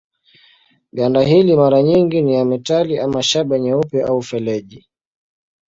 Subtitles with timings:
[0.93, 4.87] Ganda hili mara nyingi ni ya metali ama shaba nyeupe au feleji.